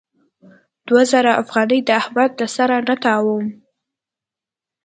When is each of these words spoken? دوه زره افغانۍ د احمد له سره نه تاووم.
دوه 0.87 1.03
زره 1.11 1.31
افغانۍ 1.41 1.79
د 1.83 1.89
احمد 2.01 2.31
له 2.41 2.47
سره 2.55 2.75
نه 2.87 2.95
تاووم. 3.03 3.47